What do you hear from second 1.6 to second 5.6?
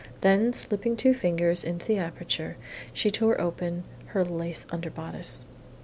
into the aperture, she tore open her lace underbodice.